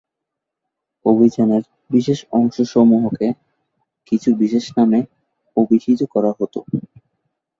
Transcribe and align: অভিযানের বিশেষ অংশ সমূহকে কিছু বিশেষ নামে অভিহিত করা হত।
অভিযানের 1.05 1.63
বিশেষ 1.89 2.19
অংশ 2.31 2.55
সমূহকে 2.73 3.27
কিছু 4.07 4.29
বিশেষ 4.41 4.65
নামে 4.77 4.99
অভিহিত 5.57 5.99
করা 6.13 6.31
হত। 6.37 6.55